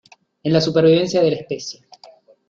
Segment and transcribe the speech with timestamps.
[0.41, 1.85] en la supervivencia de la especie